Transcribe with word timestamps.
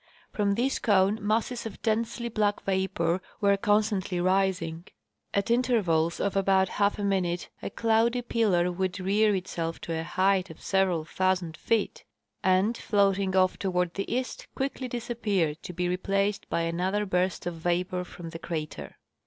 From 0.33 0.55
this 0.55 0.79
cone 0.79 1.19
masses 1.21 1.67
of 1.67 1.79
densely 1.83 2.27
black 2.27 2.63
vapor 2.63 3.21
were 3.39 3.55
constantly 3.55 4.19
rising. 4.19 4.85
At 5.31 5.51
intervals 5.51 6.19
of 6.19 6.35
about 6.35 6.69
half 6.69 6.97
a 6.97 7.03
minute 7.03 7.49
a 7.61 7.69
cloudy 7.69 8.23
pillar 8.23 8.71
would 8.71 8.99
rear 8.99 9.35
itself 9.35 9.79
to 9.81 9.93
a 9.93 10.01
height 10.01 10.49
of 10.49 10.59
several 10.59 11.05
thousand 11.05 11.55
feet 11.55 12.03
and, 12.43 12.75
floating 12.75 13.35
off 13.35 13.59
toward 13.59 13.93
the 13.93 14.11
east, 14.11 14.47
quickly 14.55 14.87
dis 14.87 15.07
appear, 15.11 15.53
to 15.53 15.71
be 15.71 15.87
replaced 15.87 16.49
by 16.49 16.61
another 16.61 17.05
burst 17.05 17.45
of 17.45 17.53
vapor 17.57 18.03
from 18.03 18.31
the 18.31 18.39
crater. 18.39 18.97